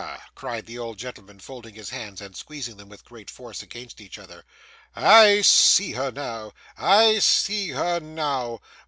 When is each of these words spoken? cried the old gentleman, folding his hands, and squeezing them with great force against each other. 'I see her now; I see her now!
cried 0.33 0.65
the 0.65 0.79
old 0.79 0.97
gentleman, 0.97 1.39
folding 1.39 1.75
his 1.75 1.91
hands, 1.91 2.21
and 2.21 2.35
squeezing 2.35 2.75
them 2.75 2.89
with 2.89 3.05
great 3.05 3.29
force 3.29 3.61
against 3.61 4.01
each 4.01 4.17
other. 4.17 4.43
'I 4.95 5.41
see 5.41 5.91
her 5.91 6.11
now; 6.11 6.53
I 6.75 7.19
see 7.19 7.69
her 7.69 7.99
now! 7.99 8.61